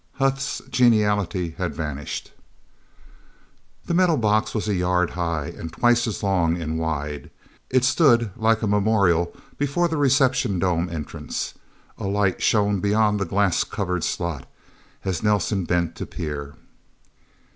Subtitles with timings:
[0.13, 2.31] Huth's geniality had vanished.
[3.85, 7.29] The metal box was a yard high, and twice as long and wide.
[7.69, 11.53] It stood, like a memorial, before the reception dome entrance.
[11.99, 14.49] A light shone beyond the glass covered slot,
[15.05, 16.55] as Nelsen bent to peer.